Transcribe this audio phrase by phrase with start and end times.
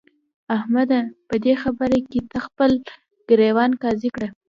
[0.55, 0.99] احمده!
[1.27, 2.71] په دې خبره کې ته خپل
[3.29, 4.27] ګرېوان قاضي کړه.